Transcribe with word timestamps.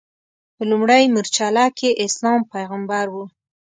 په 0.55 0.63
لومړۍ 0.71 1.03
مورچله 1.13 1.65
کې 1.77 1.89
اسلام 2.05 2.41
پیغمبر 2.53 3.05
و. 3.13 3.15